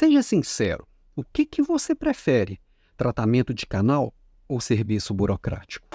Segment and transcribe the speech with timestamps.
[0.00, 2.58] Seja sincero, o que, que você prefere?
[2.96, 4.14] Tratamento de canal
[4.48, 5.89] ou serviço burocrático?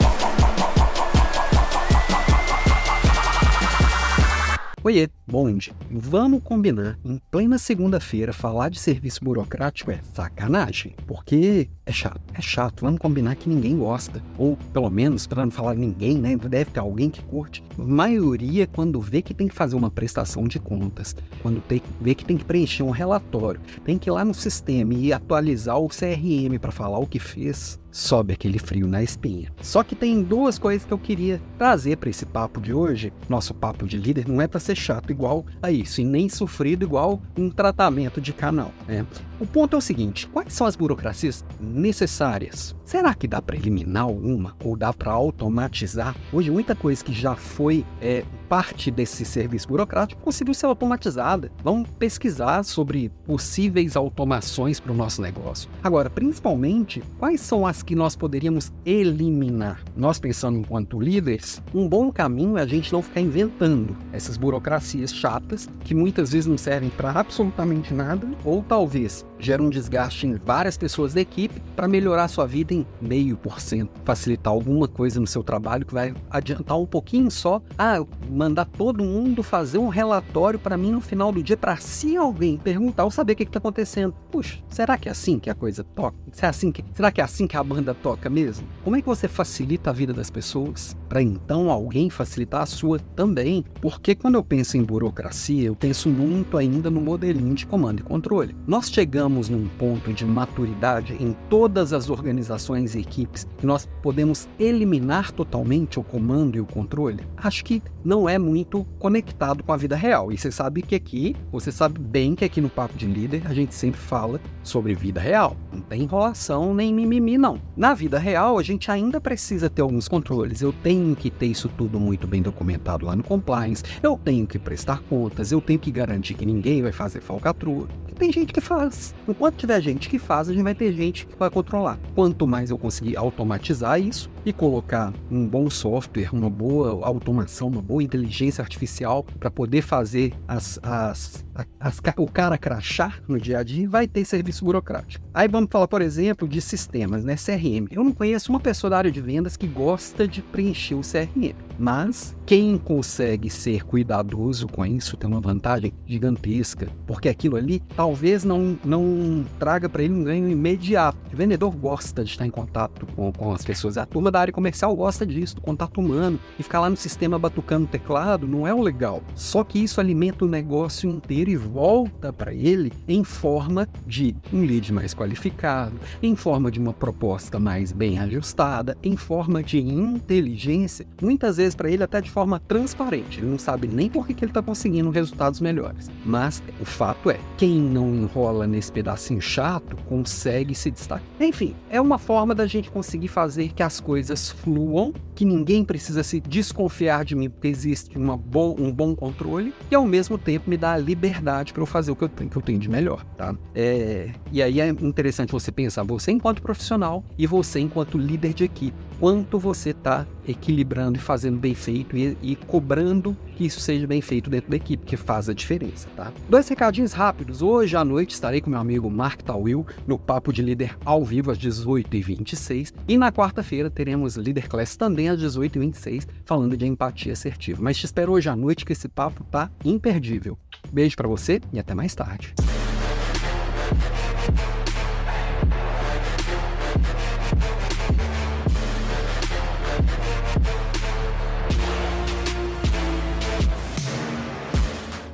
[4.85, 5.73] Oiê, bonde.
[5.89, 6.99] Vamos combinar.
[7.03, 10.95] Em plena segunda-feira, falar de serviço burocrático é sacanagem.
[11.07, 12.21] Porque é chato.
[12.35, 12.81] É chato.
[12.81, 14.21] Vamos combinar que ninguém gosta.
[14.37, 16.37] Ou, pelo menos, para não falar ninguém, né?
[16.37, 17.63] Deve ter alguém que curte.
[17.79, 22.13] A maioria, quando vê que tem que fazer uma prestação de contas, quando tem, vê
[22.13, 25.89] que tem que preencher um relatório, tem que ir lá no sistema e atualizar o
[25.89, 29.49] CRM para falar o que fez, sobe aquele frio na espinha.
[29.61, 33.13] Só que tem duas coisas que eu queria trazer para esse papo de hoje.
[33.29, 36.83] Nosso papo de líder não é para ser chato igual a isso, e nem sofrido
[36.83, 38.73] igual um tratamento de canal.
[38.85, 39.05] Né?
[39.37, 42.75] O ponto é o seguinte: quais são as burocracias necessárias?
[42.85, 46.15] Será que dá para eliminar alguma ou dá para automatizar?
[46.31, 51.51] Hoje, muita coisa que já foi é, parte desse serviço burocrático conseguiu ser automatizada.
[51.63, 55.69] Vamos pesquisar sobre possíveis automações para o nosso negócio.
[55.83, 59.83] Agora, principalmente, quais são as que nós poderíamos eliminar?
[59.97, 65.13] Nós, pensando enquanto líderes, um bom caminho é a gente não ficar inventando essas burocracias
[65.13, 70.33] chatas que muitas vezes não servem para absolutamente nada ou talvez gera um desgaste em
[70.33, 75.19] várias pessoas da equipe para melhorar sua vida em meio por cento, facilitar alguma coisa
[75.19, 77.61] no seu trabalho que vai adiantar um pouquinho só.
[77.77, 82.17] Ah, mandar todo mundo fazer um relatório para mim no final do dia para se
[82.17, 84.15] alguém perguntar ou saber o que está acontecendo.
[84.31, 86.17] Puxa, será que é assim que a coisa toca?
[86.31, 88.67] Será, assim que, será que é assim que a banda toca mesmo?
[88.83, 92.97] Como é que você facilita a vida das pessoas para então alguém facilitar a sua
[93.15, 93.63] também?
[93.79, 98.03] Porque quando eu penso em burocracia, eu penso muito ainda no modelinho de comando e
[98.03, 98.55] controle.
[98.65, 104.47] Nós chegamos num ponto de maturidade em todas as organizações e equipes que nós podemos
[104.59, 107.23] eliminar totalmente o comando e o controle?
[107.37, 110.31] Acho que não não é muito conectado com a vida real.
[110.31, 113.53] E você sabe que aqui, você sabe bem que aqui no Papo de Líder a
[113.53, 115.57] gente sempre fala sobre vida real.
[115.71, 117.61] Não tem enrolação nem mimimi, não.
[117.75, 120.61] Na vida real, a gente ainda precisa ter alguns controles.
[120.61, 123.83] Eu tenho que ter isso tudo muito bem documentado lá no compliance.
[124.01, 125.51] Eu tenho que prestar contas.
[125.51, 127.87] Eu tenho que garantir que ninguém vai fazer falcatrua.
[128.17, 129.13] Tem gente que faz.
[129.27, 131.99] Enquanto tiver gente que faz, a gente vai ter gente que vai controlar.
[132.13, 137.81] Quanto mais eu conseguir automatizar isso e colocar um bom software, uma boa automação, uma
[137.81, 141.43] boa inteligência artificial para poder fazer as, as,
[141.79, 145.25] as, o cara crachar no dia a dia, vai ter serviço burocrático.
[145.33, 147.35] Aí vamos falar, por exemplo, de sistemas, né?
[147.35, 147.87] CRM.
[147.91, 151.55] Eu não conheço uma pessoa da área de vendas que gosta de preencher o CRM,
[151.77, 158.43] mas quem consegue ser cuidadoso com isso tem uma vantagem gigantesca, porque aquilo ali talvez
[158.43, 161.17] não, não traga para ele um ganho imediato.
[161.33, 163.97] O vendedor gosta de estar em contato com, com as pessoas.
[163.97, 166.37] A turma da área comercial gosta disso, do contato humano.
[166.59, 169.23] E ficar lá no sistema batucando o teclado não é o legal.
[169.33, 174.61] Só que isso alimenta o negócio inteiro e volta para ele em forma de um
[174.61, 181.07] lead mais qualificado, em forma de uma proposta mais bem ajustada, em forma de inteligência,
[181.21, 183.39] muitas vezes para ele até de forma transparente.
[183.39, 186.11] Ele não sabe nem por que, que ele está conseguindo resultados melhores.
[186.25, 191.25] Mas o fato é, quem não enrola nesse pedacinho chato consegue se destacar.
[191.39, 194.24] Enfim, é uma forma da gente conseguir fazer que as coisas
[194.63, 199.95] fluam, que ninguém precisa se desconfiar de mim porque existe bo um bom controle e
[199.95, 202.57] ao mesmo tempo me dá a liberdade para eu fazer o que eu tenho, que
[202.57, 203.55] eu tenho de melhor, tá?
[203.73, 208.63] É, e aí é interessante você pensar, você enquanto profissional e você enquanto líder de
[208.63, 214.05] equipe, quanto você está equilibrando e fazendo bem feito e, e, cobrando que isso seja
[214.05, 216.31] bem feito dentro da equipe, que faz a diferença, tá?
[216.49, 217.61] Dois recadinhos rápidos.
[217.61, 221.51] Hoje à noite estarei com meu amigo Mark Tawil no Papo de Líder ao vivo
[221.51, 227.81] às 18h26 e na quarta-feira teremos Líder Class também às 18h26 falando de empatia assertiva.
[227.81, 230.57] Mas te espero hoje à noite que esse papo tá imperdível.
[230.91, 232.53] Beijo para você e até mais tarde.